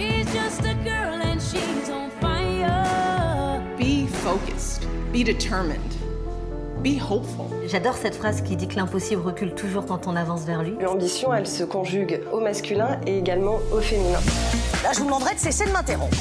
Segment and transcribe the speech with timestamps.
[0.00, 3.62] She's just a girl and she's on fire.
[3.76, 5.94] Be focused, be determined,
[6.82, 7.50] be hopeful.
[7.68, 10.72] J'adore cette phrase qui dit que l'impossible recule toujours quand on avance vers lui.
[10.80, 14.20] L'ambition, elle se conjugue au masculin et également au féminin.
[14.82, 16.16] Là, je vous demanderai de cesser de m'interrompre.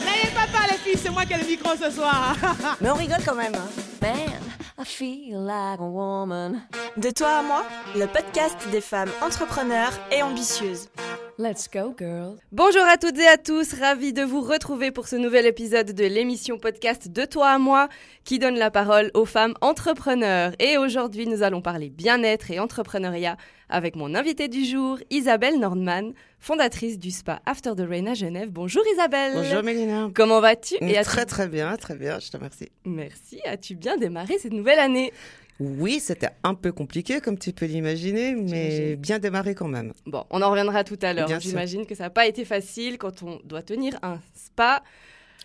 [0.00, 2.34] N'ayez pas peur les filles, c'est moi qui ai le micro ce soir.
[2.80, 3.54] Mais on rigole quand même.
[3.54, 3.68] hein.
[4.00, 4.40] Man,
[4.84, 6.60] I feel like a woman.
[6.98, 7.64] De toi à moi,
[7.96, 10.90] le podcast des femmes entrepreneurs et ambitieuses.
[11.38, 12.36] Let's go, girl.
[12.52, 16.04] Bonjour à toutes et à tous, ravi de vous retrouver pour ce nouvel épisode de
[16.04, 17.88] l'émission podcast De toi à moi
[18.24, 20.52] qui donne la parole aux femmes entrepreneurs.
[20.58, 26.12] Et aujourd'hui, nous allons parler bien-être et entrepreneuriat avec mon invité du jour, Isabelle Nordman,
[26.38, 28.50] fondatrice du spa After the Rain à Genève.
[28.50, 29.32] Bonjour Isabelle.
[29.34, 30.10] Bonjour Mélina.
[30.14, 32.68] Comment vas-tu as-tu- Très très bien, très bien, je te remercie.
[32.84, 33.40] Merci.
[33.44, 35.12] As-tu bien démarré cette nouvelle année?
[35.60, 39.92] Oui, c'était un peu compliqué comme tu peux l'imaginer, mais bien démarré quand même.
[40.04, 41.28] Bon, on en reviendra tout à l'heure.
[41.40, 44.82] J'imagine que ça n'a pas été facile quand on doit tenir un spa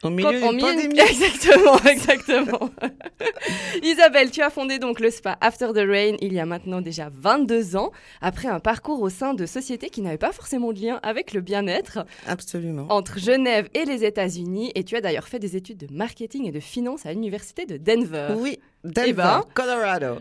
[0.03, 1.00] Au milieu d'une pandémie.
[1.09, 2.69] Exactement, exactement.
[3.83, 7.09] Isabelle, tu as fondé donc le spa After the Rain il y a maintenant déjà
[7.14, 11.00] 22 ans, après un parcours au sein de sociétés qui n'avaient pas forcément de lien
[11.03, 12.86] avec le bien-être, Absolument.
[12.89, 14.72] entre Genève et les États-Unis.
[14.75, 17.77] Et tu as d'ailleurs fait des études de marketing et de finance à l'université de
[17.77, 18.36] Denver.
[18.38, 19.44] Oui, Denver, Eh ben.
[19.53, 20.16] Colorado.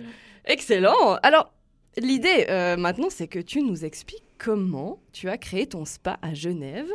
[0.45, 1.19] Excellent.
[1.23, 1.53] Alors,
[1.99, 6.33] l'idée euh, maintenant, c'est que tu nous expliques comment tu as créé ton spa à
[6.35, 6.89] Genève,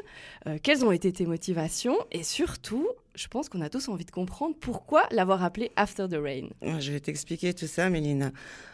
[0.47, 4.11] euh, quelles ont été tes motivations et surtout, je pense qu'on a tous envie de
[4.11, 6.47] comprendre pourquoi l'avoir appelé After the Rain.
[6.61, 8.31] Ouais, Je vais t'expliquer tout ça, Mélina.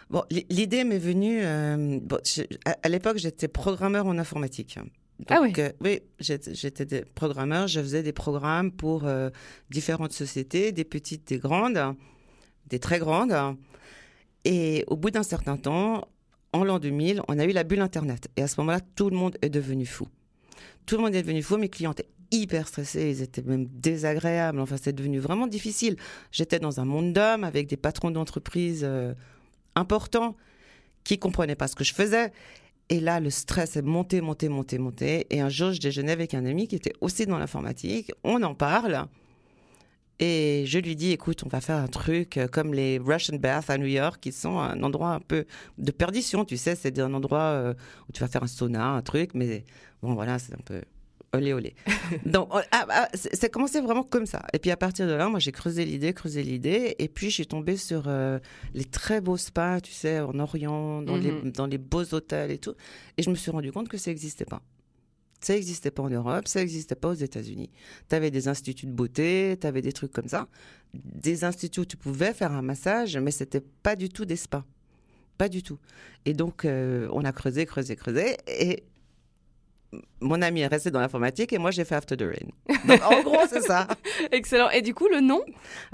[0.10, 1.40] Bon, l'idée m'est venue.
[1.44, 4.78] euh, bon, je- à, à l'époque, j'étais programmeur en informatique.
[5.20, 5.52] Donc, Ah ouais.
[5.60, 7.68] euh, oui, j'étais j'étais programmeur.
[7.68, 9.30] Je faisais des programmes pour euh,
[9.70, 11.96] différentes sociétés, des petites, des grandes,
[12.68, 13.36] des très grandes.
[14.46, 16.06] Et au bout d'un certain temps,
[16.54, 18.30] en l'an 2000, on a eu la bulle Internet.
[18.36, 20.08] Et à ce moment-là, tout le monde est devenu fou.
[20.86, 21.58] Tout le monde est devenu fou.
[21.58, 24.60] Mes clients étaient hyper stressés, ils étaient même désagréables.
[24.60, 25.96] Enfin, c'est devenu vraiment difficile.
[26.32, 29.14] J'étais dans un monde d'hommes avec des patrons d'entreprise euh,
[29.76, 30.36] importants
[31.04, 32.32] qui comprenaient pas ce que je faisais.
[32.90, 35.28] Et là, le stress est monté, monté, monté, monté.
[35.30, 38.12] Et un jour, je déjeunais avec un ami qui était aussi dans l'informatique.
[38.24, 39.06] On en parle.
[40.20, 43.70] Et je lui dis, écoute, on va faire un truc euh, comme les Russian Baths
[43.70, 45.46] à New York, qui sont un endroit un peu
[45.78, 47.74] de perdition, tu sais, c'est un endroit euh,
[48.08, 49.66] où tu vas faire un sauna, un truc, mais
[50.02, 50.82] bon, voilà, c'est un peu
[51.32, 51.74] olé olé.
[52.26, 54.46] Donc, on- ah, ah, c'est c'est commencé vraiment comme ça.
[54.52, 57.36] Et puis à partir de là, moi, j'ai creusé l'idée, creusé l'idée, et puis je
[57.36, 58.40] suis tombée sur euh,
[58.74, 61.52] les très beaux spas, tu sais, en Orient, dans, les, Mhm.
[61.52, 62.74] dans les beaux hôtels et tout,
[63.18, 64.62] et je me suis rendu compte que ça n'existait pas.
[65.42, 67.70] Ça n'existait pas en Europe, ça n'existait pas aux États-Unis.
[68.10, 70.48] Tu avais des instituts de beauté, tu avais des trucs comme ça.
[70.94, 74.66] Des instituts où tu pouvais faire un massage, mais c'était pas du tout des spas.
[75.38, 75.80] Pas du tout.
[76.26, 78.36] Et donc, euh, on a creusé, creusé, creusé.
[78.48, 78.84] Et
[80.20, 82.78] mon ami est resté dans l'informatique et moi, j'ai fait After the Rain.
[82.88, 83.88] Donc, en gros, c'est ça.
[84.32, 84.70] Excellent.
[84.72, 85.42] Et du coup, le nom?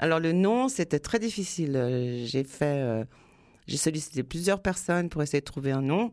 [0.00, 1.76] Alors, le nom, c'était très difficile.
[1.76, 2.64] Euh, J'ai fait.
[2.82, 3.04] euh,
[3.68, 6.12] j'ai sollicité plusieurs personnes pour essayer de trouver un nom.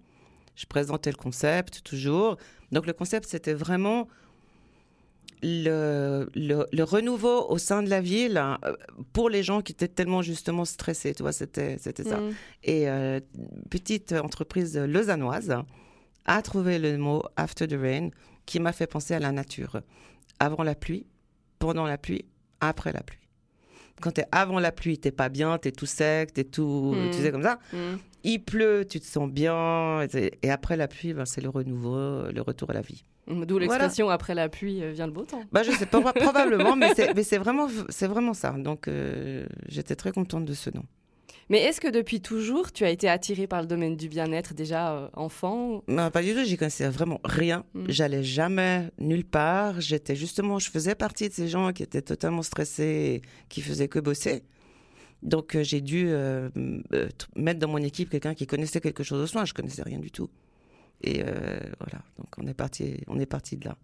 [0.56, 2.38] Je présentais le concept toujours.
[2.72, 4.08] Donc, le concept, c'était vraiment
[5.44, 8.60] le, le, le renouveau au sein de la ville hein,
[9.12, 11.14] pour les gens qui étaient tellement justement stressés.
[11.14, 12.20] Tu vois, c'était c'était ça.
[12.20, 12.34] Mm.
[12.64, 13.20] Et euh,
[13.70, 15.56] petite entreprise lausannoise
[16.26, 18.10] a trouvé le mot After the Rain
[18.46, 19.82] qui m'a fait penser à la nature.
[20.40, 21.06] Avant la pluie,
[21.60, 22.26] pendant la pluie,
[22.60, 23.20] après la pluie.
[24.02, 27.12] Quand t'es avant la pluie, t'es pas bien, t'es tout sec, t'es tout, Mm.
[27.12, 27.60] tu sais comme ça.
[27.72, 27.98] Mm.
[28.26, 32.42] Il pleut, tu te sens bien, et, après la pluie, ben, c'est le renouveau, le
[32.42, 33.04] retour à la vie.
[33.28, 35.44] D'où l'expression après la pluie euh, vient le beau temps.
[35.52, 37.68] Bah, je sais pas, probablement, mais c'est, vraiment,
[38.02, 38.52] vraiment ça.
[38.52, 40.84] Donc, euh, j'étais très contente de ce nom.
[41.50, 44.94] Mais est-ce que depuis toujours, tu as été attirée par le domaine du bien-être déjà
[44.94, 47.66] euh, enfant Non, pas du tout, j'y connaissais vraiment rien.
[47.74, 47.86] Mm.
[47.90, 49.82] J'allais jamais nulle part.
[49.82, 53.88] J'étais justement, je faisais partie de ces gens qui étaient totalement stressés, et qui faisaient
[53.88, 54.44] que bosser.
[55.22, 56.50] Donc euh, j'ai dû euh,
[57.36, 59.46] mettre dans mon équipe quelqu'un qui connaissait quelque chose au soin.
[59.46, 60.30] Je connaissais rien du tout.
[61.06, 63.78] Et voilà, donc on est parti, on est parti de là.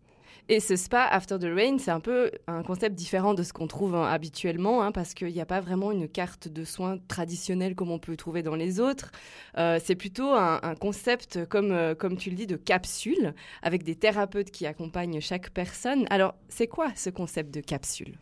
[0.48, 3.68] Et ce spa After the Rain, c'est un peu un concept différent de ce qu'on
[3.68, 7.76] trouve hein, habituellement, hein, parce qu'il n'y a pas vraiment une carte de soins traditionnelle
[7.76, 9.12] comme on peut trouver dans les autres.
[9.58, 13.96] Euh, c'est plutôt un, concept, comme, euh, comme tu le dis, de capsule, avec des
[13.96, 16.06] thérapeutes qui accompagnent chaque personne.
[16.10, 18.18] Alors, c'est quoi ce concept de capsule?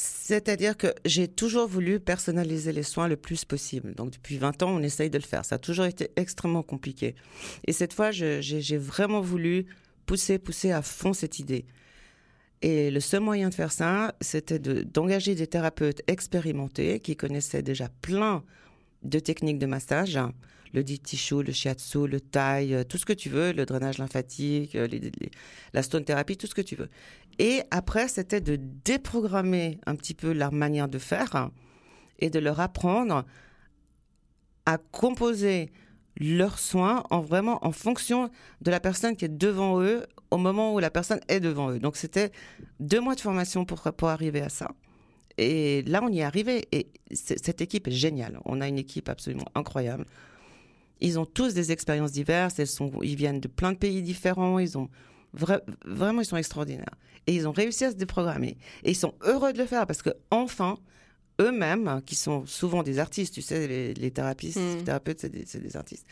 [0.00, 3.96] C'est-à-dire que j'ai toujours voulu personnaliser les soins le plus possible.
[3.96, 5.44] Donc depuis 20 ans, on essaye de le faire.
[5.44, 7.16] Ça a toujours été extrêmement compliqué.
[7.66, 9.66] Et cette fois, j'ai vraiment voulu
[10.08, 11.64] pousser, pousser à fond cette idée.
[12.62, 17.62] Et le seul moyen de faire ça, c'était de- d'engager des thérapeutes expérimentés qui connaissaient
[17.62, 18.42] déjà plein
[19.04, 20.18] de techniques de massage.
[20.74, 23.96] le deep tissue, le shiatsu, le thai, euh, tout ce que tu veux, le drainage
[23.96, 25.10] lymphatique, euh, les-
[25.72, 26.90] la stone thérapie, tout ce que tu veux.
[27.38, 31.50] Et après, c'était de déprogrammer un petit peu leur manière de faire
[32.18, 33.24] et de leur apprendre
[34.66, 35.70] à composer
[36.20, 38.30] leurs soins en vraiment en fonction
[38.60, 41.78] de la personne qui est devant eux au moment où la personne est devant eux.
[41.78, 42.32] Donc c'était
[42.80, 44.70] deux mois de formation pour, pour arriver à ça.
[45.38, 46.66] Et là, on y est arrivé.
[46.72, 48.40] Et cette équipe est géniale.
[48.44, 50.04] On a une équipe absolument incroyable.
[51.00, 52.58] Ils ont tous des expériences diverses.
[52.58, 54.58] Elles sont, ils viennent de plein de pays différents.
[54.58, 54.88] Ils ont
[55.36, 56.96] vra- vraiment, ils sont extraordinaires.
[57.28, 58.56] Et ils ont réussi à se déprogrammer.
[58.82, 60.76] Et ils sont heureux de le faire parce que enfin,
[61.40, 64.76] eux-mêmes, qui sont souvent des artistes, tu sais, les, les thérapeutes, Mm.
[64.78, 66.06] les thérapeutes, c'est des, artistes.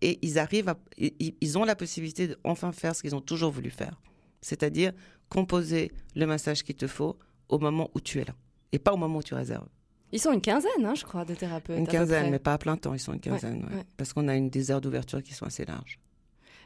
[0.00, 3.20] Et ils arrivent à, ils, ils ont la possibilité de enfin faire ce qu'ils ont
[3.20, 4.00] toujours voulu faire.
[4.40, 4.92] C'est-à-dire
[5.28, 7.18] composer le massage qu'il te faut
[7.48, 8.34] au moment où tu es là.
[8.72, 9.68] Et pas au moment où tu réserves.
[10.12, 11.78] Ils sont une quinzaine, hein, je crois, de thérapeutes.
[11.78, 13.64] Une quinzaine, mais pas à plein temps, ils sont une quinzaine.
[13.70, 13.76] ouais.
[13.76, 13.84] ouais.
[13.96, 15.98] Parce qu'on a une, des heures d'ouverture qui sont assez larges.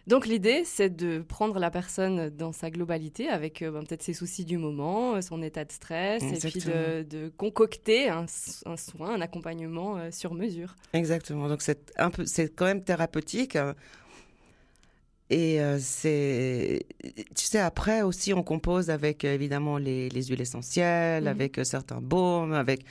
[0.06, 4.12] Donc l'idée, c'est de prendre la personne dans sa globalité, avec euh, ben, peut-être ses
[4.12, 9.20] soucis du moment, euh, son état de stress, et puis de, concocter un, soin, un
[9.22, 10.76] accompagnement euh, sur mesure.
[10.92, 11.48] Exactement.
[11.48, 13.56] Donc c'est un peu, c'est quand même thérapeutique.
[13.56, 13.72] euh,
[15.30, 16.84] Et euh, c'est,
[17.34, 21.28] tu sais, après aussi, on compose avec évidemment les, les huiles essentielles, Mhm.
[21.30, 22.84] avec certains baumes, avec,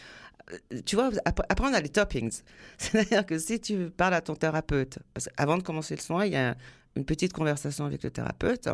[0.88, 2.42] tu vois, après, après, on a les toppings.
[2.80, 6.34] C'est-à-dire que si tu parles à ton thérapeute, parce qu'avant de commencer le soin, il
[6.34, 6.56] y a
[6.96, 8.70] une petite conversation avec le thérapeute,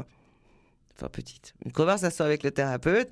[0.96, 3.10] enfin petite, une conversation avec le thérapeute,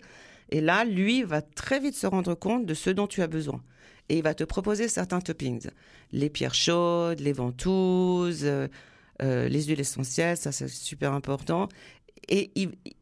[0.50, 3.62] et là, lui va très vite se rendre compte de ce dont tu as besoin.
[4.10, 5.70] Et il va te proposer certains toppings.
[6.12, 8.68] Les pierres chaudes, les ventouses, euh,
[9.22, 11.68] euh, les huiles essentielles, ça c'est super important.
[12.30, 12.52] Et,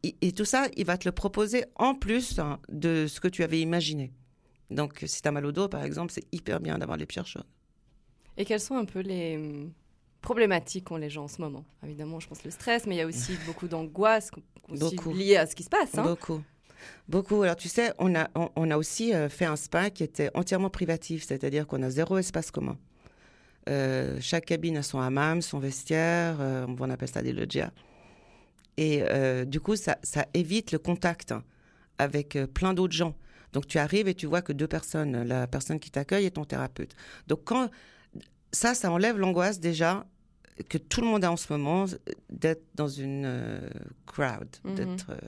[0.02, 3.42] et tout ça, il va te le proposer en plus hein, de ce que tu
[3.42, 4.12] avais imaginé.
[4.70, 7.26] Donc si tu as mal au dos, par exemple, c'est hyper bien d'avoir les pierres
[7.26, 7.46] chaudes.
[8.36, 9.68] Et quelles sont un peu les
[10.26, 13.00] problématiques qu'ont les gens en ce moment Évidemment, je pense le stress, mais il y
[13.00, 14.32] a aussi beaucoup d'angoisse
[15.14, 15.96] liée à ce qui se passe.
[15.96, 16.02] hein.
[16.02, 16.42] Beaucoup.
[17.08, 17.42] Beaucoup.
[17.42, 20.30] Alors, tu sais, on a, on, on a aussi euh, fait un spa qui était
[20.34, 22.76] entièrement privatif, c'est-à-dire qu'on a zéro espace commun.
[23.68, 27.70] Euh, chaque cabine a son hammam, son vestiaire, euh, on appelle ça des loggias.
[28.78, 29.02] Et
[29.46, 31.44] du coup, ça, ça évite le contact hein,
[31.98, 33.14] avec plein d'autres gens.
[33.54, 36.44] Donc, tu arrives et tu vois que deux personnes, la personne qui t'accueille et ton
[36.44, 36.94] thérapeute.
[37.26, 37.70] Donc, quand
[38.52, 40.04] ça, ça enlève l'angoisse déjà
[40.68, 41.84] que tout le monde a en ce moment
[42.30, 43.60] d'être dans une euh,
[44.06, 44.74] crowd, Mhm.
[44.74, 45.18] d'être euh,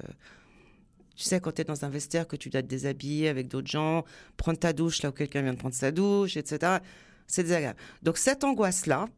[1.16, 3.66] tu sais, quand tu es dans un vestiaire, que tu dois te déshabiller avec d'autres
[3.66, 4.04] gens,
[4.36, 6.78] prendre ta douche là où quelqu'un vient de prendre sa douche, etc.
[7.26, 7.78] C'est désagréable.
[8.02, 9.08] Donc cette angoisse-là,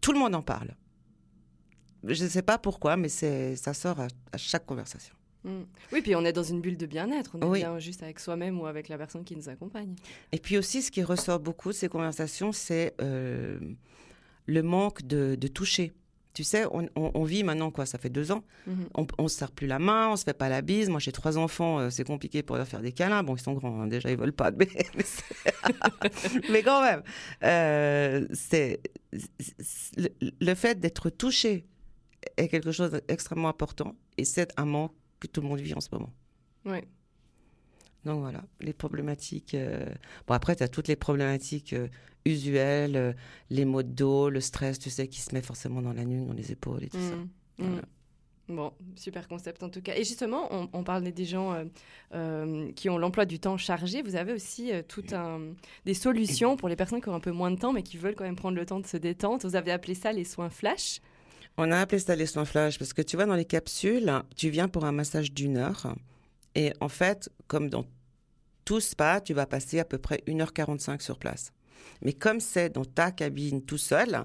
[0.00, 0.74] tout le monde en parle.
[2.02, 5.14] Je ne sais pas pourquoi, mais ça sort à, à chaque conversation.
[5.44, 5.62] Mm.
[5.92, 7.30] Oui, puis on est dans une bulle de bien-être.
[7.34, 7.58] On est Oui.
[7.60, 9.94] bien juste avec soi-même ou avec la personne qui nous accompagne.
[10.32, 13.58] Et puis aussi, ce qui ressort beaucoup de ces conversations, c'est euh,
[14.46, 15.92] le manque de, de toucher.
[16.34, 18.88] Tu sais, on, on- on vit maintenant, quoi, ça fait deux ans, Mhm.
[18.96, 20.88] on, on se serre plus la main, on se fait pas la bise.
[20.88, 23.22] Moi, j'ai trois enfants, euh, c'est compliqué pour leur faire des câlins.
[23.22, 24.66] Bon, ils sont grands, hein, déjà, ils veulent pas, mais,
[26.50, 27.02] mais, quand même,
[27.44, 28.80] euh, c'est
[29.96, 30.08] le,
[30.40, 31.66] le fait d'être touché
[32.36, 35.80] est quelque chose d'extrêmement important, et c'est un manque que tout le monde vit en
[35.80, 36.12] ce moment.
[36.64, 36.78] Oui.
[38.04, 39.54] Donc voilà, les problématiques.
[39.54, 39.86] euh,
[40.26, 41.88] Bon, après, tu as toutes les problématiques euh,
[42.24, 43.12] usuelles, euh,
[43.50, 46.26] les maux de dos, le stress, tu sais, qui se met forcément dans la nuque,
[46.26, 47.16] dans les épaules et tout ça.
[47.16, 47.28] Mm.
[47.58, 47.76] Voilà.
[47.76, 47.84] Mm.
[48.46, 49.94] Bon, super concept en tout cas.
[49.94, 51.64] Et justement, on, on parle des gens euh,
[52.14, 54.02] euh, qui ont l'emploi du temps chargé.
[54.02, 55.40] Vous avez aussi euh, tout un,
[55.86, 58.14] des solutions pour les personnes qui ont un peu moins de temps mais qui veulent
[58.14, 59.48] quand même prendre le temps de se détendre.
[59.48, 61.00] Vous avez appelé ça les soins flash.
[61.56, 64.50] On a appelé ça les soins flash parce que tu vois, dans les capsules, tu
[64.50, 65.94] viens pour un massage d'une heure.
[66.54, 67.86] Et en fait, comme dans
[68.64, 71.52] tout spa, tu vas passer à peu près 1h45 sur place.
[72.02, 74.24] Mais comme c'est dans ta cabine tout seul,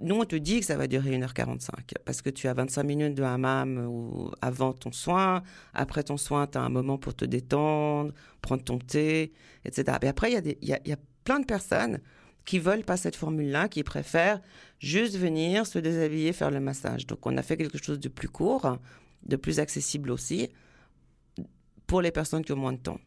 [0.00, 1.70] nous, on te dit que ça va durer 1h45
[2.04, 5.42] parce que tu as 25 minutes de hammam avant ton soin.
[5.72, 8.12] Après ton soin, tu as un moment pour te détendre,
[8.42, 9.32] prendre ton thé,
[9.64, 9.96] etc.
[10.02, 12.00] Et après, il y, y a- y a plein de personnes
[12.44, 14.40] qui veulent pas cette formule-là, qui préfèrent
[14.78, 17.06] juste venir se déshabiller, faire le massage.
[17.06, 18.78] Donc, on a fait quelque chose de plus court,
[19.26, 20.50] de plus accessible aussi,
[21.88, 23.00] pour les personnes qui ont moins de temps.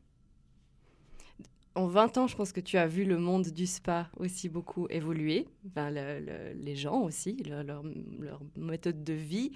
[1.75, 4.87] En 20 ans, je pense que tu as vu le monde du spa aussi beaucoup
[4.89, 7.83] évoluer, Enfin, le- le- les gens aussi, leur, leur-
[8.19, 9.53] leur méthode de vie.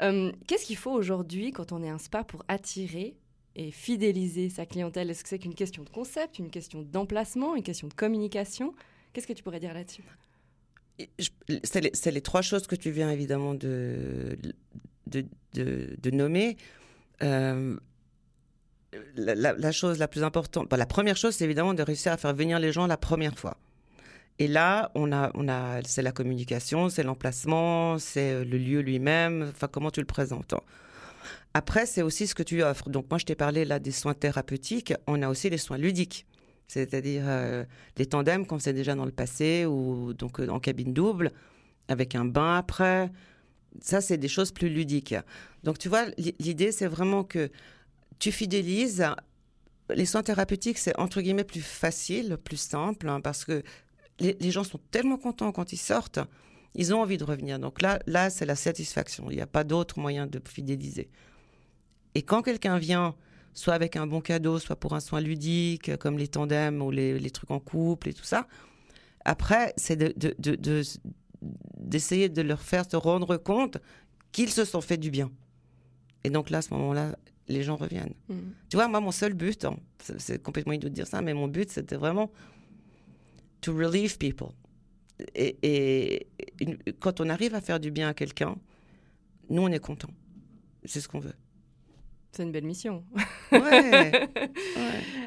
[0.00, 3.14] Euh, Qu'est-ce qu'il faut aujourd'hui quand on est un spa pour attirer
[3.56, 5.10] et fidéliser sa clientèle?
[5.10, 8.74] Est-ce que c'est qu'une question de concept, une question d'emplacement, une question de communication?
[9.12, 10.04] Qu'est-ce que tu pourrais dire là-dessus?
[11.64, 14.38] C'est les, trois choses que tu viens évidemment de,
[15.08, 16.56] de, de- de nommer.
[17.22, 17.76] Euh,
[19.16, 22.34] la, chose la plus importante, bah, la première chose, c'est évidemment de réussir à faire
[22.34, 23.56] venir les gens la première fois.
[24.38, 28.80] Et là, on a, on a, c'est la communication, c'est l'emplacement, c'est euh, le lieu
[28.80, 30.54] lui-même, enfin comment tu le présentes.
[31.52, 32.88] Après, c'est aussi ce que tu offres.
[32.88, 34.94] Donc moi, je t'ai parlé là des soins thérapeutiques.
[35.06, 36.26] On a aussi les soins ludiques,
[36.68, 37.64] c'est-à-dire euh,
[37.98, 41.32] les tandems qu'on faisait déjà dans le passé ou donc euh, en cabine double
[41.88, 43.10] avec un bain après.
[43.82, 45.14] Ça, c'est des choses plus ludiques.
[45.64, 46.06] Donc tu vois,
[46.38, 47.50] l'idée, c'est vraiment que
[48.20, 49.04] tu fidélises.
[49.92, 53.64] Les soins thérapeutiques, c'est entre guillemets plus facile, plus simple, hein, parce que
[54.20, 56.20] les, gens sont tellement contents quand ils sortent,
[56.74, 57.58] ils ont envie de revenir.
[57.58, 59.30] Donc là, là c'est la satisfaction.
[59.30, 61.10] Il n'y a pas d'autre moyen de fidéliser.
[62.14, 63.16] Et quand quelqu'un vient,
[63.54, 67.30] soit avec un bon cadeau, soit pour un soin ludique, comme les tandems ou les,
[67.30, 68.46] trucs en couple et tout ça,
[69.24, 70.82] après, c'est de- de-
[71.78, 73.78] d'essayer de, leur faire se rendre compte
[74.30, 75.30] qu'ils se sont fait du bien.
[76.22, 77.16] Et donc là, à ce moment-là,
[77.50, 78.14] les gens reviennent.
[78.28, 78.34] Mm.
[78.68, 79.76] Tu vois, moi, mon seul but, hein,
[80.18, 82.30] c'est- complètement idiot de dire ça, mais mon but, c'était vraiment
[83.60, 84.48] to relieve people.
[85.34, 86.26] Et, et
[86.60, 88.56] une- quand on arrive à faire du bien à quelqu'un,
[89.50, 90.10] nous, on est content.
[90.84, 91.34] C'est ce qu'on veut.
[92.32, 93.04] C'est une belle mission.
[93.52, 94.28] Ouais.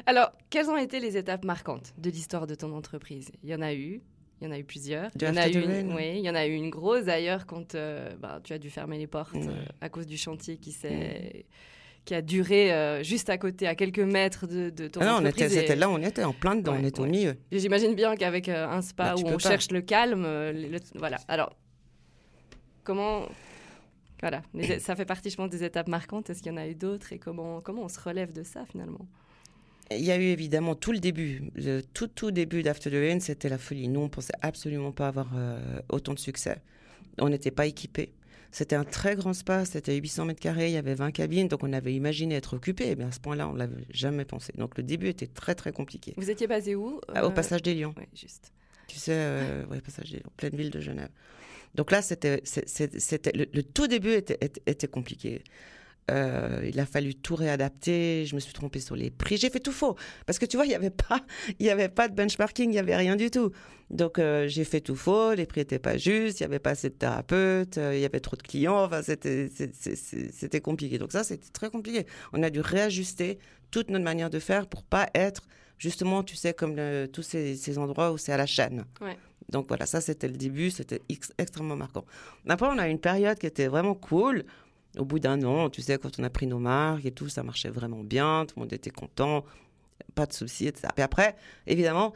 [0.06, 3.30] Alors, quelles ont été les étapes marquantes de l'histoire de ton entreprise?
[3.42, 4.00] Il y en a eu,
[4.40, 5.10] il y en a eu plusieurs.
[5.16, 7.44] Il y en a eu une, oui, il y en a eu une grosse d'ailleurs
[7.46, 10.72] quand euh, bah, tu as dû fermer les portes euh, à cause du chantier qui
[10.72, 11.44] s'est
[12.04, 15.12] qui a duré euh, juste à côté, à quelques mètres de, de ton Ah non,
[15.12, 15.44] on entreprise.
[15.46, 17.36] était, et- c'était là, on était en plein dedans, Ouais, on était au milieu.
[17.50, 20.78] J'imagine bien qu'avec euh, un spa Bah, où on cherche le calme, euh, le- le-
[20.96, 21.16] voilà.
[21.28, 21.56] Alors,
[22.82, 23.26] comment,
[24.20, 26.30] voilà, les- ça fait partie, je pense, des étapes marquantes.
[26.30, 28.64] Est-ce qu'il y en a eu d'autres et comment, comment on se relève de ça
[28.70, 29.06] finalement?
[29.90, 33.20] Il y a eu évidemment tout le début, le tout tout début d'After the Rain,
[33.20, 33.88] c'était la folie.
[33.88, 35.58] Nous, on pensait absolument pas avoir euh,
[35.90, 36.62] autant de succès.
[37.18, 38.14] On n'était pas équipés.
[38.56, 41.64] C'était un très grand spa, c'était 800 mètres carrés, il y avait 20 cabines, donc
[41.64, 44.52] on avait imaginé être occupé, mais à ce point-là, on l'avait jamais pensé.
[44.56, 46.14] Donc le début était très très compliqué.
[46.16, 48.52] Vous étiez basé où Ah, Au Euh, passage des Lions, ouais, juste.
[48.86, 51.08] tu sais, euh, ouais, passage des Lions, pleine ville de Genève.
[51.74, 55.42] Donc là, c'était, c'était le, le tout début était, était, était compliqué.
[56.10, 58.26] Euh, il a fallu tout réadapter.
[58.26, 59.36] Je me suis trompée sur les prix.
[59.38, 59.96] J'ai fait tout faux
[60.26, 61.20] parce que tu vois, il y avait pas,
[61.58, 63.50] il y avait pas de benchmarking, il y avait rien du tout.
[63.90, 65.32] Donc euh, j'ai fait tout faux.
[65.34, 66.40] Les prix étaient pas justes.
[66.40, 67.78] Il y avait pas assez de thérapeutes.
[67.78, 68.84] euh, il y avait trop de clients.
[68.84, 69.48] Enfin, c'était,
[70.62, 70.98] compliqué.
[70.98, 72.06] Donc ça, c'était très compliqué.
[72.32, 73.38] On a dû réajuster
[73.70, 75.42] toute notre manière de faire pour pas être
[75.78, 78.84] justement, tu sais, comme le- tous ces, ces endroits où c'est à la chaîne.
[79.00, 79.16] Ouais.
[79.50, 82.04] Donc voilà, ça c'était le début, c'était ex- extrêmement marquant.
[82.48, 84.44] Après, on a eu une période qui était vraiment cool.
[84.98, 87.42] Au bout d'un an, tu sais, quand on a pris nos marques et tout, ça
[87.42, 89.44] marchait vraiment bien, tout le monde était content,
[90.14, 90.88] pas de soucis, etc.
[90.94, 91.36] Puis après,
[91.66, 92.12] évidemment,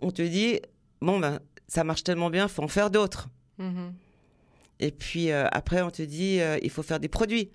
[0.00, 0.60] on te dit,
[1.00, 3.28] bon, ben, ça marche tellement bien, faut en faire d'autres.
[3.58, 3.94] Mhm.
[4.80, 7.50] Et puis euh, après, on te dit, euh, il faut faire des produits.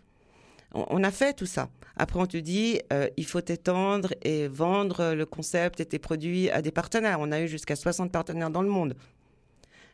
[0.74, 1.70] On, on a fait tout ça.
[1.98, 6.50] Après, on te dit, euh, il faut t'étendre et vendre le concept et tes produits
[6.50, 7.20] à des partenaires.
[7.22, 8.96] On a eu jusqu'à 60 partenaires dans le monde.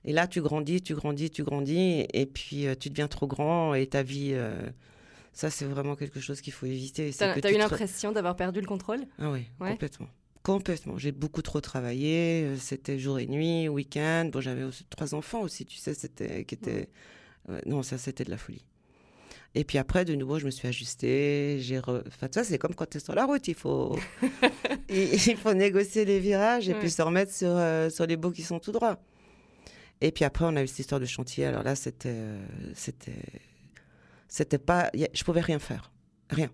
[0.05, 3.73] Et là, tu grandis, tu grandis, tu grandis, et puis euh, tu deviens trop grand
[3.75, 4.53] et ta vie, euh,
[5.33, 7.11] ça, c'est vraiment quelque chose qu'il faut éviter.
[7.17, 9.01] T'as tu eu te- l'impression d'avoir perdu le contrôle?
[9.19, 9.71] Ah oui, Ouais.
[9.71, 10.07] complètement.
[10.43, 10.97] Complètement.
[10.97, 12.45] J'ai beaucoup trop travaillé.
[12.45, 14.27] euh, C'était jour et nuit, week-end.
[14.33, 16.89] Bon, j'avais trois enfants aussi, tu sais, c'était qui étaient.
[17.47, 18.65] ouais, non, ça, c'était de la folie.
[19.53, 21.57] Et puis après, de nouveau, je me suis ajustée.
[21.59, 22.01] J'ai re...
[22.07, 23.47] Enfin, ça, c'est comme quand tu es sur la route.
[23.47, 23.99] Il faut,
[24.89, 26.79] il faut négocier les virages et Ouais.
[26.79, 28.97] puis se remettre sur, euh, sur les bouts qui sont tout droits.
[30.01, 31.45] Et puis après, on a eu cette histoire de chantier.
[31.45, 32.09] Alors là, c'était.
[32.11, 33.21] euh, c'était.
[34.27, 34.89] C'était pas.
[35.13, 35.91] Je pouvais rien faire.
[36.29, 36.49] Rien.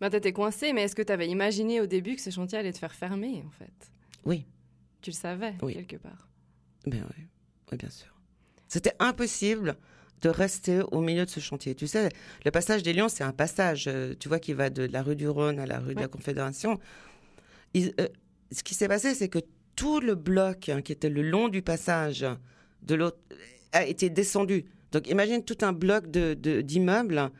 [0.00, 2.78] Ben, t'étais coincé, mais est-ce que t'avais imaginé au début que ce chantier allait te
[2.78, 3.90] faire fermer, en fait?
[4.24, 4.46] Oui.
[5.02, 5.74] Tu le savais, Oui.
[5.74, 6.28] quelque part.
[6.86, 7.24] Ben oui,
[7.72, 8.14] oui, bien sûr.
[8.68, 9.76] C'était impossible
[10.22, 11.74] de rester au milieu de ce chantier.
[11.74, 12.08] Tu sais,
[12.44, 15.16] le passage des Lions, c'est un passage, euh, tu vois, qui va de la rue
[15.16, 16.08] du Rhône à la rue de la.
[16.08, 16.78] Confédération.
[17.76, 18.08] Euh,
[18.52, 19.40] ce qui s'est passé, c'est que
[19.74, 22.24] tout le bloc hein, qui était le long du passage
[22.86, 23.18] de l'autre
[23.72, 24.64] a été descendu.
[24.92, 27.30] Donc imagine tout un bloc de- de- d'immeubles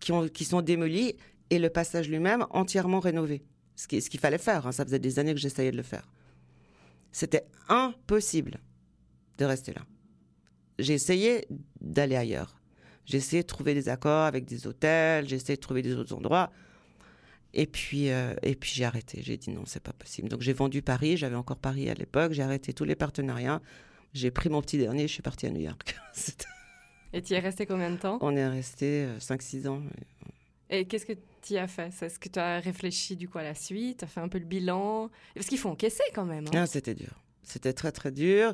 [0.00, 1.14] qui, qui sont démolis
[1.50, 3.44] et le passage lui-même entièrement rénové.
[3.76, 4.66] Ce qui- ce qu'il fallait faire.
[4.66, 4.72] hein.
[4.72, 6.10] Ça faisait des années que j'essayais de le faire.
[7.12, 8.58] C'était impossible
[9.38, 9.82] de rester là.
[10.78, 11.46] J'ai essayé
[11.80, 12.60] d'aller ailleurs.
[13.04, 16.14] J'ai essayé de trouver des accords avec des hôtels, j'ai essayé de trouver des autres
[16.14, 16.50] endroits.
[17.54, 19.22] Et puis, euh, et puis j'ai arrêté.
[19.22, 20.28] J'ai dit non, c'est pas possible.
[20.28, 23.62] Donc j'ai vendu Paris, j'avais encore Paris à l'époque, j'ai arrêté tous les partenariats.
[24.14, 25.96] J'ai pris mon petit dernier, je suis partie à New York.
[27.12, 28.18] Et tu y es resté combien de temps?
[28.20, 29.82] On est resté 5-6 ans.
[30.68, 31.90] Et qu'est-ce que tu as fait?
[32.02, 33.98] Est-ce que tu as réfléchi du coup à la suite?
[34.00, 35.10] Tu as fait un peu le bilan?
[35.34, 36.44] Parce qu'il faut encaisser quand même.
[36.48, 36.62] hein.
[36.62, 37.22] Ah, c'était dur.
[37.42, 38.52] C'était très, très dur.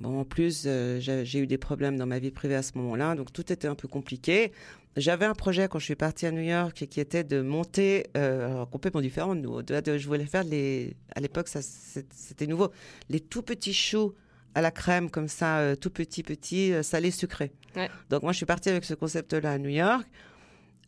[0.00, 3.14] Bon, en plus, euh, j'ai eu des problèmes dans ma vie privée à ce moment-là,
[3.14, 4.52] donc tout était un peu compliqué.
[4.96, 8.46] J'avais un projet quand je suis partie à New York qui était de monter, euh,
[8.50, 9.62] alors complètement différent de nous.
[9.62, 12.72] De- de- je voulais faire les, à l'époque, ça c'était nouveau,
[13.08, 14.14] les tout petits choux
[14.56, 17.52] à la crème comme ça, euh, tout petit, petit, euh, salé, sucré.
[17.76, 17.90] Ouais.
[18.08, 20.08] Donc moi, je suis partie avec ce concept-là à New York.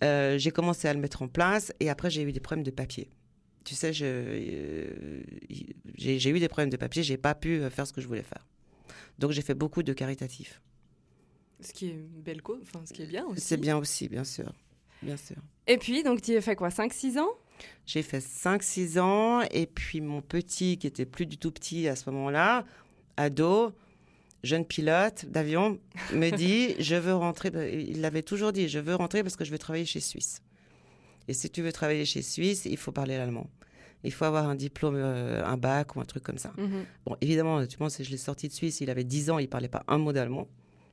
[0.03, 2.71] Euh, j'ai commencé à le mettre en place et après, j'ai eu des problèmes de
[2.71, 3.11] papier.
[3.67, 4.09] Tu sais, j'ai
[6.31, 8.47] eu des problèmes de papier, j'ai pas pu faire ce que je voulais faire.
[9.19, 10.63] Donc j'ai fait beaucoup de caritatifs.
[11.61, 13.43] Ce qui est belle cause, enfin, ce qui est bien aussi.
[13.43, 14.51] C'est bien aussi, bien sûr.
[15.03, 15.37] Bien sûr.
[15.67, 17.29] Et puis, donc, tu as fait quoi 5-6 ans?
[17.85, 21.97] J'ai fait 5-6 ans et puis mon petit, qui était plus du tout petit à
[21.97, 22.65] ce moment-là,
[23.19, 23.73] ado,
[24.43, 25.79] jeune pilote d'avion,
[26.15, 27.51] me dit Je veux rentrer.
[27.89, 30.43] Il l'avait toujours dit Je veux rentrer parce que je veux travailler chez Suisse.
[31.29, 33.51] Et si tu veux travailler chez Suisse, il faut parler l'allemand.
[34.05, 36.53] Il faut avoir un diplôme, euh, un bac ou un truc comme ça.
[36.57, 36.85] Mhm.
[37.05, 39.69] Bon, évidemment, tu penses, je l'ai sorti de Suisse, il avait 10 ans, il parlait
[39.69, 40.49] pas un mot d'allemand.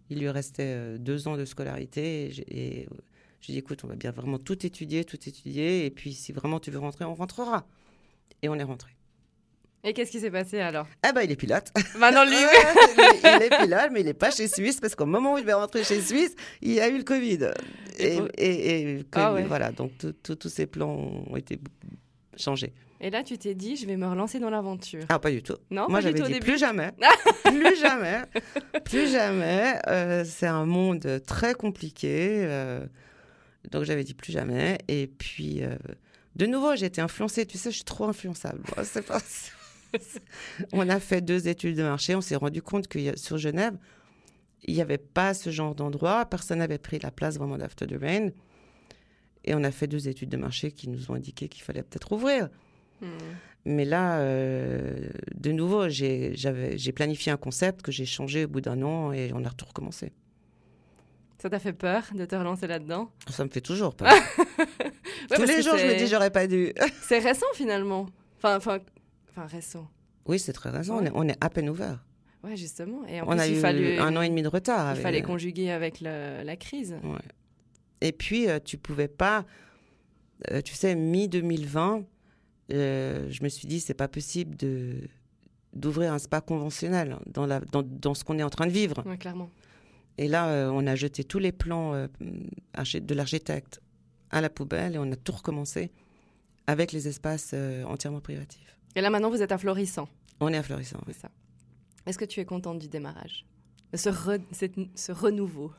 [0.10, 2.26] Il lui restait euh, deux ans de scolarité.
[2.26, 2.96] Et, j'ai- et, euh,
[3.42, 5.86] je lui ai dit, écoute, on va bien vraiment tout étudier, tout étudier.
[5.86, 7.68] Et puis, si vraiment tu veux rentrer, on rentrera.
[8.42, 8.92] Et on est rentré.
[9.88, 10.88] Et qu'est-ce qui s'est passé alors?
[11.04, 11.72] Ah ben, il est pilote.
[12.00, 15.34] Maintenant, lui, il, il est pilote, mais il n'est pas chez Suisse parce qu'au moment
[15.36, 17.52] où il devait rentrer chez Suisse, il y a eu le Covid.
[18.00, 19.44] Et, faut- et- et Ah ouais.
[19.44, 19.92] voilà, donc
[20.24, 21.60] tous ces plans ont été
[22.36, 22.74] changés.
[23.02, 25.04] Et là, tu t'es dit, je vais me relancer dans l'aventure.
[25.10, 25.58] Ah, pas du tout.
[25.70, 26.40] Non, Moi, j'avais dit début.
[26.40, 26.92] plus jamais.
[27.44, 28.22] plus jamais.
[28.86, 29.76] Plus jamais.
[29.88, 32.38] Euh, c'est un monde très compliqué.
[32.46, 32.86] euh,
[33.70, 34.78] donc, j'avais dit plus jamais.
[34.88, 35.76] Et puis, euh,
[36.36, 37.46] de nouveau, j'ai été influencée.
[37.46, 38.64] Tu sais, je suis trop influençable.
[38.84, 39.20] C'est pas...
[40.74, 42.16] on a fait deux études de marché.
[42.16, 43.78] On s'est rendu compte que y a- sur Genève,
[44.64, 46.26] il n'y avait pas ce genre d'endroit.
[46.26, 48.30] Personne n'avait pris la place vraiment d'After the Rain.
[49.44, 52.12] Et on a fait deux études de marché qui nous ont indiqué qu'il fallait peut-être
[52.12, 52.50] ouvrir.
[53.02, 53.08] Hmm.
[53.66, 56.34] Mais là, euh, de nouveau, j'ai
[56.96, 60.12] planifié un concept que j'ai changé au bout d'un an et on a tout recommencé.
[61.40, 63.12] Ça t'a fait peur de te relancer là-dedans?
[63.30, 64.12] Ça me fait toujours peur.
[65.32, 66.72] Ouais, Tous les jours, je me dis, j'aurais pas dû.
[67.02, 68.06] C'est récent finalement.
[68.38, 68.78] Enfin, enfin,
[69.36, 69.90] enfin récent.
[70.28, 70.98] oui, c'est très raison.
[71.00, 72.04] On, est, on est à peine ouvert.
[72.44, 73.06] Ouais, justement.
[73.08, 74.96] Et en On plus, a il eu fallait un an et demi de retard.
[74.96, 76.96] Il fallait conjuguer avec le- la crise.
[77.04, 77.18] Ouais.
[78.02, 79.46] Et puis, euh, tu pouvais pas.
[80.52, 82.06] euh, tu sais, mi-2020,
[82.72, 84.96] euh, je me suis dit, c'est pas possible de
[85.74, 89.04] d'ouvrir un spa conventionnel dans, la, dans, dans ce qu'on est en train de vivre.
[89.06, 89.50] Ouais, clairement.
[90.18, 93.82] Et là, euh, on a jeté tous les plans euh, de l'architecte
[94.30, 95.92] à la poubelle et on a tout recommencé
[96.68, 98.78] avec les espaces euh, entièrement privatifs.
[98.96, 100.08] Et là, maintenant, vous êtes à Florissant.
[100.40, 101.00] On est à Florissant.
[101.08, 101.30] C'est ça.
[102.06, 103.46] Est-ce que tu es contente du démarrage?
[103.92, 105.72] De ce, re- cette- ce renouveau?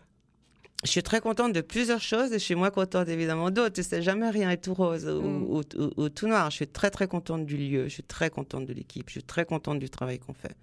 [0.84, 3.74] Je suis très contente de plusieurs choses et je suis moins contente évidemment d'autres.
[3.74, 5.42] Tu sais, jamais rien est tout rose ou, Mm.
[5.44, 6.50] ou- ou- ou tout noir.
[6.50, 9.22] Je suis très très contente du lieu, je suis très contente de l'équipe, je suis
[9.22, 10.54] très contente du travail qu'on fait.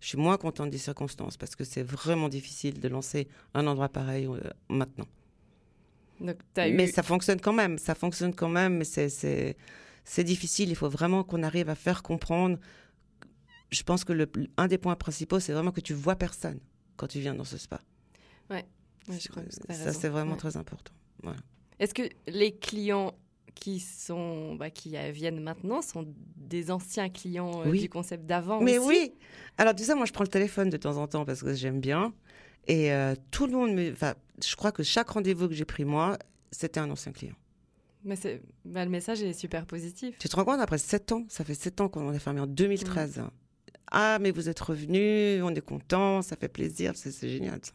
[0.00, 3.88] Je suis moins contente des circonstances parce que c'est vraiment difficile de lancer un endroit
[3.88, 5.06] pareil euh, maintenant.
[6.20, 6.72] Donc, t'as eu...
[6.74, 9.56] Mais ça fonctionne quand même, ça fonctionne quand même, mais c'est-
[10.04, 10.70] c'est difficile.
[10.70, 12.58] Il faut vraiment qu'on arrive à faire comprendre.
[13.70, 16.58] Je pense que le, un des points principaux, c'est vraiment que tu vois personne
[16.96, 17.80] quand tu viens dans ce spa.
[18.50, 18.64] Ouais,
[19.08, 20.36] je crois que ça, c'est vraiment Ouais.
[20.38, 20.92] très important.
[21.22, 21.38] Voilà.
[21.78, 23.14] Est-ce que les clients
[23.54, 27.80] qui sont bah, qui euh, viennent maintenant sont des anciens clients euh, Oui.
[27.80, 29.12] du concept d'avant Mais aussi oui.
[29.58, 31.80] Alors, tu sais, moi, je prends le téléphone de temps en temps parce que j'aime
[31.80, 32.12] bien.
[32.66, 33.92] Et euh, tout le monde me.
[33.92, 36.18] Enfin, je crois que chaque rendez-vous que j'ai pris, moi,
[36.50, 37.34] c'était un ancien client.
[38.04, 40.16] Mais c'est- bah, le message est super positif.
[40.18, 42.46] Tu te rends compte, après 7 ans, ça fait 7 ans qu'on a fermé en
[42.46, 43.22] 2013.
[43.92, 47.58] Ah, mais vous êtes revenus, on est content, ça fait plaisir, c'est c'est génial.
[47.62, 47.72] ça.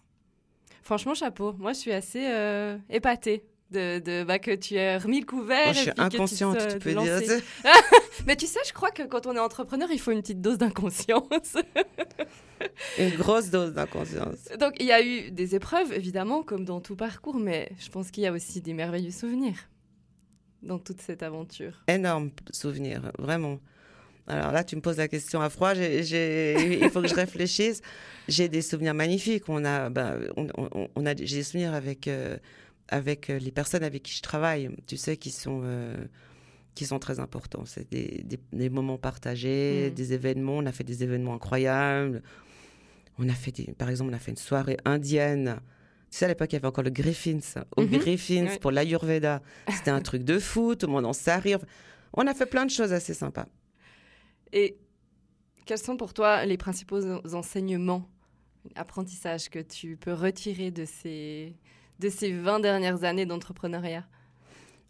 [0.82, 1.54] Franchement, chapeau.
[1.54, 5.66] Moi, je suis assez euh, épatée de, de bah, que tu aies remis le couvert.
[5.66, 7.42] Moi, je suis tu inconsciente, te- tu te peux dire.
[8.28, 10.58] Mais tu sais, je crois que quand on est entrepreneur, il faut une petite dose
[10.58, 11.56] d'inconscience.
[12.98, 14.46] Une grosse dose d'inconscience.
[14.60, 18.12] Donc, il y a eu des épreuves, évidemment, comme dans tout parcours, mais je pense
[18.12, 19.58] qu'il y a aussi des merveilleux souvenirs
[20.66, 21.84] dans toute cette aventure.
[21.88, 23.60] Énorme souvenir, vraiment.
[24.28, 27.82] Alors là, tu me poses la question à froid, il faut que je réfléchisse.
[28.28, 29.48] J'ai des souvenirs magnifiques.
[29.48, 32.38] On a, ben, on, on- on a, j'ai des souvenirs avec, euh,
[32.88, 35.96] avec euh, les personnes avec qui je travaille, tu sais, qui sont, euh,
[36.74, 37.66] qui sont très importants.
[37.66, 39.94] C'est des, des- des moments partagés, Mhm.
[39.96, 40.58] des événements.
[40.58, 42.24] On a fait des événements incroyables.
[43.20, 45.58] On a fait, des, par exemple, on a fait une soirée indienne.
[46.16, 47.40] Tu sais, à l'époque, il y avait encore le Griffins.
[47.76, 47.88] Au Mhm.
[47.90, 49.42] Griffins, pour l'Ayurveda.
[49.70, 51.60] C'était un truc de fou, tout le monde en s'arrive.
[52.14, 53.48] On a fait plein de choses assez sympas.
[54.54, 54.78] Et
[55.66, 58.08] quels sont pour toi les principaux en- enseignements,
[58.76, 61.54] apprentissages que tu peux retirer de ces,
[62.00, 64.06] de ces 20 dernières années d'entrepreneuriat?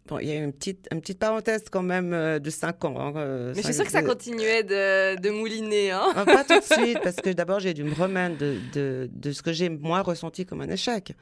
[0.08, 2.94] Bon, il y a une petite, une petite parenthèse quand même euh, de 5 ans.
[3.00, 5.90] hein, euh, Mais je suis sûre que ça continuait de, de mouliner.
[5.90, 9.10] Hein Ah, pas tout de suite, parce que d'abord, j'ai dû me remettre de, de,
[9.12, 11.12] de ce que j'ai, moi, ressenti comme un échec.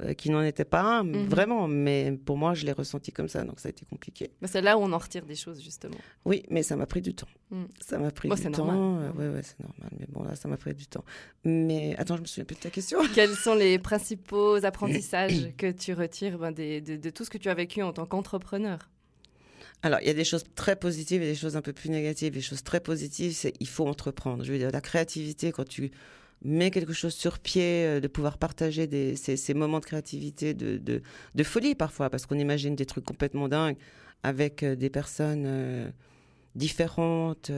[0.00, 1.26] Euh, qui n'en était pas un, Mhm.
[1.26, 1.66] vraiment.
[1.68, 4.30] Mais pour moi, je l'ai ressenti comme ça, donc ça a été compliqué.
[4.40, 5.96] Bah, c'est là où on en retire des choses, justement.
[6.24, 7.26] Oui, mais ça m'a pris du temps.
[7.50, 7.64] Mm.
[7.80, 8.64] Ça m'a pris Bon, du c'est temps.
[8.66, 9.12] normal.
[9.18, 9.90] Oui, ouais, c'est normal.
[9.98, 11.04] Mais bon, là, ça m'a pris du temps.
[11.44, 12.98] Mais attends, je me souviens plus de ta question.
[13.14, 17.38] Quels sont les principaux apprentissages que tu retires ben, des- de, de tout ce que
[17.38, 18.88] tu as vécu en tant qu'entrepreneur?
[19.82, 22.34] Alors, il y a des choses très positives et des choses un peu plus négatives.
[22.34, 24.42] Les choses très positives, c'est il faut entreprendre.
[24.42, 25.90] Je veux dire, la créativité, quand tu
[26.42, 31.02] mets quelque chose sur pied, euh, de pouvoir partager ces, moments de créativité, de,
[31.42, 33.76] folie parfois, parce qu'on imagine des trucs complètement dingues
[34.22, 35.88] avec euh, des personnes euh,
[36.54, 37.50] différentes.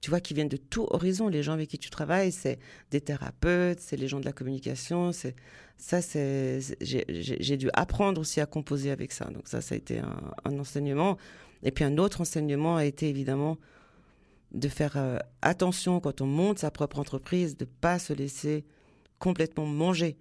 [0.00, 1.28] tu vois, qui viennent de tout horizon.
[1.28, 2.58] Les gens avec qui tu travailles, c'est
[2.90, 5.12] des thérapeutes, c'est les gens de la communication.
[5.12, 5.34] C'est
[5.78, 9.26] ça, c'est j'ai- dû apprendre aussi à composer avec ça.
[9.26, 10.00] Donc ça, ça a été
[10.44, 11.16] un enseignement.
[11.62, 13.56] Et puis un autre enseignement a été évidemment
[14.54, 18.64] de faire euh, attention quand on monte sa propre entreprise, de pas se laisser
[19.18, 20.16] complètement manger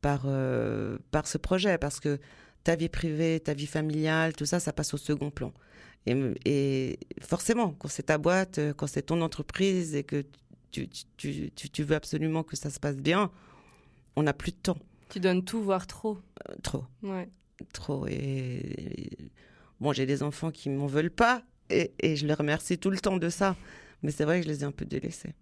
[0.00, 2.18] par euh, par ce projet, parce que
[2.64, 5.52] ta vie privée, ta vie familiale, tout ça, ça passe au second plan.
[6.06, 10.24] Et, et forcément, quand c'est ta boîte, euh, quand c'est ton entreprise et que
[10.70, 13.30] tu, tu, tu, tu veux absolument que ça se passe bien,
[14.16, 14.78] on n'a plus de temps.
[15.10, 16.18] Tu donnes tout, voire trop.
[16.48, 17.28] Euh, trop, Ouais.
[17.72, 18.06] trop.
[18.08, 19.30] Et, et-
[19.80, 22.98] bon, j'ai des enfants qui m'en veulent pas et, et je les remercie tout le
[22.98, 23.56] temps de ça.
[24.02, 25.34] Mais c'est vrai que je les ai un peu délaissés.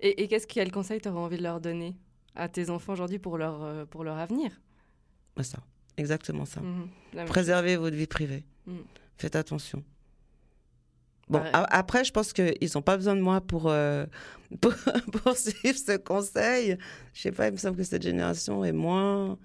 [0.00, 1.96] Et, et qu'est-ce quel conseil tu aurais envie de leur donner
[2.34, 4.50] à tes enfants aujourd'hui pour leur, euh, pour leur avenir?
[5.36, 5.58] C'est ça,
[5.96, 6.60] exactement ça.
[6.60, 7.26] Mhm.
[7.26, 8.44] Préservez votre vie privée.
[8.66, 8.78] Mm.
[9.16, 9.84] Faites attention.
[11.28, 14.06] Bon, après, je pense qu'ils n'ont pas besoin de moi pour, euh,
[14.60, 14.72] pour,
[15.12, 16.78] pour suivre ce conseil.
[17.12, 19.38] Je sais pas, il me semble que cette génération est moins.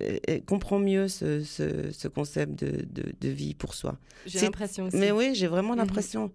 [0.00, 3.98] Euh, et comprend mieux ce, ce, ce concept de, de, de vie pour soi.
[4.26, 4.96] J'ai l'impression aussi.
[4.96, 5.78] Mais oui, j'ai vraiment Mhm.
[5.78, 6.32] l'impression.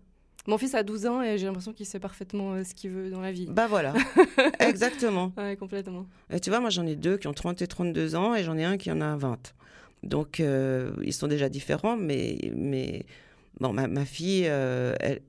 [0.47, 3.09] Mon fils a 12 ans et j'ai l'impression qu'il sait parfaitement euh, ce qu'il veut
[3.09, 3.47] dans la vie.
[3.49, 3.93] Bah voilà,
[4.59, 5.33] exactement.
[5.37, 6.05] Ouais, complètement.
[6.31, 8.57] Et tu vois, moi j'en ai deux qui ont 30 et 32 ans et j'en
[8.57, 9.53] ai un qui en a 20.
[10.03, 13.05] Donc euh, ils sont déjà différents, mais, mais
[13.59, 15.21] bon, ma, ma fille, euh, elle,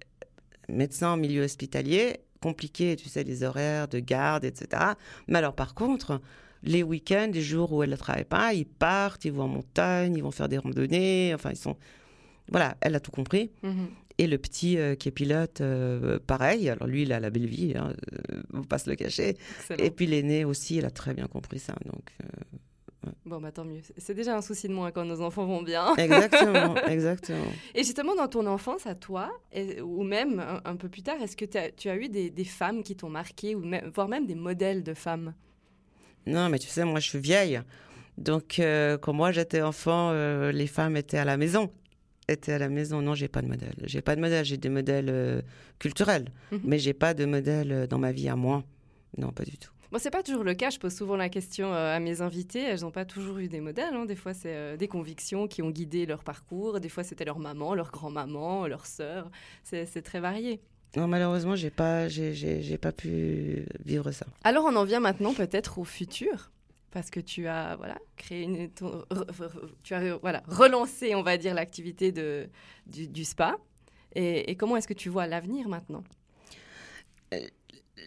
[0.68, 4.82] médecin en milieu hospitalier, compliqué, tu sais, les horaires de garde, etc.
[5.26, 6.20] Mais alors par contre,
[6.62, 10.14] les week-ends, les jours où elle ne travaille pas, ils partent, ils vont en montagne,
[10.16, 11.76] ils vont faire des randonnées, enfin ils sont...
[12.50, 13.50] Voilà, elle a tout compris.
[13.62, 13.88] Mhm.
[14.20, 16.68] Et le petit euh, qui est pilote, euh, pareil.
[16.68, 17.92] Alors lui, il a la belle vie, hein,
[18.32, 19.36] euh, faut pas se le cacher.
[19.60, 19.84] Excellent.
[19.84, 21.74] Et puis l'aîné aussi, il a très bien compris ça.
[21.84, 22.26] Donc, euh,
[23.24, 23.80] Bon, bah tant mieux.
[23.96, 25.94] C'est- déjà un souci de moins quand nos enfants vont bien.
[25.96, 27.46] exactement, exactement.
[27.74, 31.16] Et justement, dans ton enfance, à toi, et- ou même un, un peu plus tard,
[31.22, 34.26] est-ce que tu as eu des, des femmes qui t'ont marqué, ou même, voire même
[34.26, 35.32] des modèles de femmes?
[36.26, 37.60] Non, mais tu sais, moi, je suis vieille.
[38.16, 41.70] Donc, euh, quand moi j'étais enfant, euh, les femmes étaient à la maison.
[42.28, 43.00] Étaient à la maison.
[43.00, 43.74] Non, j'ai pas de modèle.
[43.84, 44.44] J'ai pas de modèle.
[44.44, 45.40] J'ai des modèles euh,
[45.78, 46.60] culturels, Mhm.
[46.64, 48.64] mais j'ai pas de modèle dans ma vie à moi.
[49.16, 49.70] Non, pas du tout.
[49.90, 50.68] Bon, c'est pas toujours le cas.
[50.68, 52.60] Je pose souvent la question à mes invités.
[52.62, 53.94] Elles n'ont pas toujours eu des modèles.
[53.94, 54.04] hein.
[54.04, 56.78] Des fois, c'est euh, des convictions qui ont guidé leur parcours.
[56.80, 59.30] Des fois, c'était leur maman, leur grand-maman, leur sœur.
[59.62, 60.60] C'est très varié.
[60.96, 64.26] Non, malheureusement, j'ai pas, j'ai, j'ai, j'ai pas pu vivre ça.
[64.44, 66.50] Alors, on en vient maintenant peut-être au futur.
[66.90, 71.22] Parce que tu as voilà créé une, ton- re- re- tu as voilà relancé on
[71.22, 72.48] va dire l'activité de
[72.86, 73.58] du, du spa
[74.14, 76.02] et, et comment est-ce que tu vois l'avenir maintenant?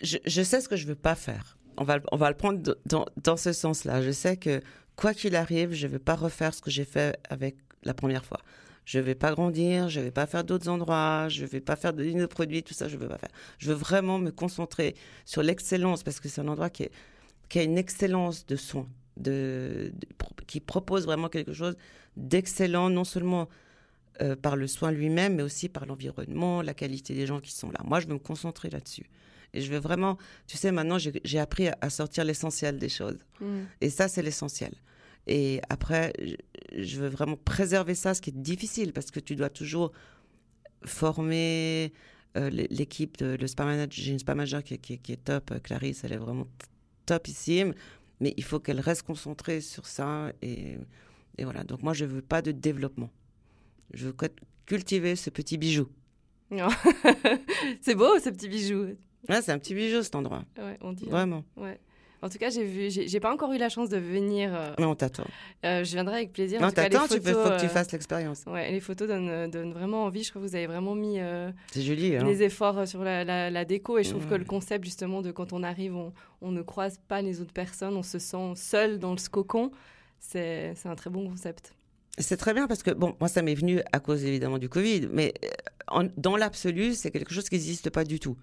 [0.01, 1.57] Je, je sais ce que je veux pas faire.
[1.77, 4.01] On va, le- on va le prendre dans, dans ce sens-là.
[4.01, 4.61] Je sais que
[4.95, 8.25] quoi qu'il arrive, je ne vais pas refaire ce que j'ai fait avec la première
[8.25, 8.39] fois.
[8.85, 11.61] Je ne vais pas grandir, je ne vais pas faire d'autres endroits, je ne vais
[11.61, 13.29] pas faire de lignes de produits, tout ça, je ne veux pas faire.
[13.59, 16.91] Je veux vraiment me concentrer sur l'excellence parce que c'est un endroit qui, est-
[17.47, 21.75] qui a une excellence de soins, de, de- pro- qui propose vraiment quelque chose
[22.17, 23.47] d'excellent, non seulement
[24.21, 27.69] euh, par le soin lui-même, mais aussi par l'environnement, la qualité des gens qui sont
[27.71, 27.79] là.
[27.85, 29.05] Moi, je veux me concentrer là-dessus.
[29.53, 30.17] Et je veux vraiment,
[30.47, 33.17] tu sais, maintenant, j'ai appris à, à sortir l'essentiel des choses.
[33.81, 34.73] Et ça, c'est l'essentiel.
[35.27, 36.13] Et après,
[36.75, 39.91] je, veux vraiment préserver ça, ce qui est difficile, parce que tu dois toujours
[40.85, 41.93] former
[42.37, 43.91] euh, l'é- l'équipe, de, le spa manager.
[43.91, 46.17] J'ai une spa manager qui, est- qui est- qui est top, euh, Clarisse, elle est
[46.17, 46.47] vraiment
[47.05, 47.73] topissime,
[48.19, 50.31] mais il faut qu'elle reste concentrée sur ça.
[50.41, 50.77] Et,
[51.37, 53.09] et voilà, donc moi, je veux pas de développement.
[53.93, 54.29] Je veux cu-
[54.65, 55.87] cultiver ce petit bijou.
[57.81, 58.95] c'est beau ce petit bijou
[59.29, 60.43] Ouais, c'est un petit bijou, cet endroit.
[60.57, 61.11] ouais, on dit hein.
[61.11, 61.45] Vraiment.
[61.57, 61.79] ouais
[62.21, 64.85] en tout cas j'ai vu j'ai pas encore eu la chance de venir euh, Mais
[64.85, 65.25] on t'attend.
[65.65, 68.43] euh, je viendrai avec plaisir Non, t'attends, photos, faut que tu euh, fasses l'expérience.
[68.47, 71.51] ouais les photos donnent, donnent vraiment envie je crois que vous avez vraiment mis euh,
[71.75, 74.85] joli, hein les efforts sur la, la- la déco et je trouve que le concept
[74.85, 78.19] justement de quand on arrive, on, on ne croise pas les autres personnes, on se
[78.19, 79.71] sent seul dans ce cocon,
[80.19, 81.73] c'est un très bon concept.
[82.17, 85.07] C'est très bien parce que, bon, moi, ça m'est venu à cause évidemment du Covid,
[85.11, 85.33] mais
[85.87, 88.35] en- dans l'absolu, c'est quelque chose qui n'existe pas du tout.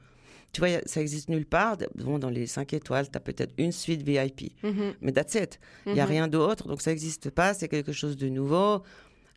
[0.52, 1.76] Tu vois, ça existe nulle part.
[1.94, 4.52] Bon, dans les 5 étoiles, tu as peut-être une suite VIP.
[4.62, 4.94] Mhm.
[5.02, 5.61] Mais that's it.
[5.87, 6.11] Il n'y a Mhm.
[6.11, 7.52] rien d'autre, donc ça n'existe pas.
[7.54, 8.82] C'est quelque chose de nouveau.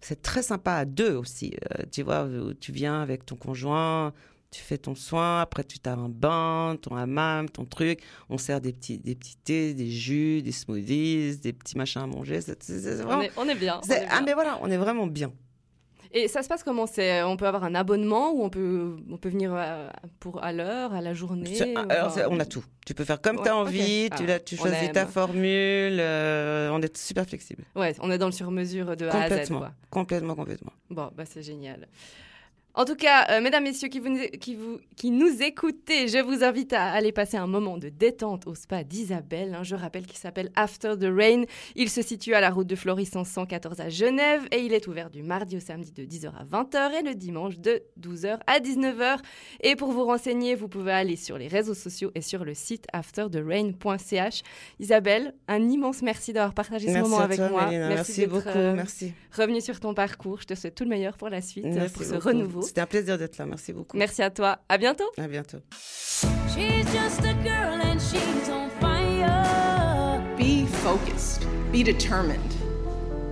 [0.02, 1.54] C'est très sympa à deux aussi.
[1.80, 2.28] Euh, tu vois,
[2.60, 4.14] tu viens avec ton conjoint,
[4.50, 8.00] tu fais ton soin, après tu as un bain, ton hammam, ton truc.
[8.30, 12.08] On sert des petits, des petits thés, des jus, des smoothies, des petits machins à
[12.08, 12.40] manger.
[12.40, 13.80] On vraiment- est, on est bien.
[13.84, 14.22] on ah, bien.
[14.26, 15.32] mais voilà, on est vraiment bien.
[16.14, 16.88] Et ça se passe comment?
[16.88, 20.52] C'est on peut avoir un abonnement ou on peut on peut venir à, pour à
[20.52, 21.76] l'heure, à la journée.
[21.90, 22.64] Alors, on a tout.
[22.86, 26.00] Tu peux faire comme Ouais, tu as envie, tu, Ah, choisis ta formule.
[26.00, 27.64] euh, on est super flexible.
[27.76, 29.30] Ouais, on est dans le sur-mesure de A à Z.
[29.30, 29.60] Complètement.
[29.60, 29.72] Quoi.
[29.90, 30.74] Complètement, complètement.
[30.90, 31.88] Bon, bah c'est génial.
[32.74, 36.42] En tout cas, euh, mesdames, messieurs qui, vous, qui, vous, qui nous écoutez, je vous
[36.44, 39.56] invite à aller passer un moment de détente au spa d'Isabelle.
[39.56, 39.64] hein.
[39.64, 41.44] je rappelle qu'il s'appelle After the Rain.
[41.76, 45.10] Il se situe à la route de Florissant 114 à Genève et il est ouvert
[45.10, 49.18] du mardi au samedi de 10h à 20h et le dimanche de 12h à 19h.
[49.64, 52.86] Et pour vous renseigner, vous pouvez aller sur les réseaux sociaux et sur le site
[52.94, 54.42] aftertherain.ch.
[54.80, 57.66] Isabelle, un immense merci d'avoir partagé ce Merci moment avec toi, moi.
[57.66, 57.90] Mélina.
[57.90, 58.48] Merci, beaucoup.
[58.48, 59.12] euh, Merci.
[59.36, 60.40] revenu sur ton parcours.
[60.42, 62.28] Je te souhaite tout le meilleur pour la suite, euh, Merci pour ce beaucoup.
[62.30, 62.61] renouveau.
[62.62, 63.46] C'était un plaisir d'être là.
[63.46, 63.98] Merci beaucoup.
[63.98, 64.60] Merci à toi.
[64.70, 65.06] À bientôt.
[65.18, 65.58] À bientôt.
[66.50, 70.22] She's just a girl and she's on fire.
[70.38, 71.42] Be focused.
[71.72, 72.40] Be determined.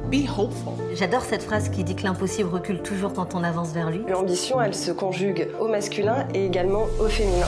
[0.10, 0.74] Be hopeful.
[0.96, 4.02] J'adore cette phrase qui dit que l'impossible recule toujours quand on avance vers lui.
[4.08, 7.48] L'ambition, elle se conjugue au masculin et également au féminin.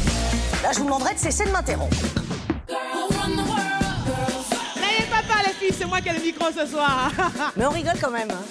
[0.61, 1.95] Là, je vous demanderai de cesser de m'interrompre.
[4.75, 7.11] N'ayez pas peur, les filles, c'est moi qui ai le micro ce soir.
[7.57, 8.29] Mais on rigole quand même.
[8.29, 8.43] hein.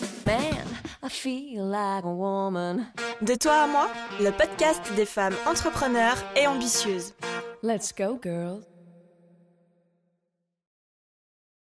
[1.03, 2.87] I feel like a woman.
[3.23, 3.89] De toi à moi,
[4.21, 7.15] le podcast des femmes entrepreneurs et ambitieuses.
[7.63, 8.61] Let's go, girl.